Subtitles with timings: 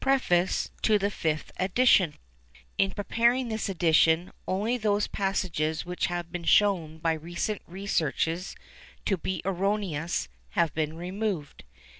[0.00, 2.14] PREFACE TO THE FIFTH EDITION.
[2.78, 8.56] In preparing this edition, only those passages which have been shown by recent researches
[9.04, 10.26] to be erroneous
[10.58, 11.62] have been removed.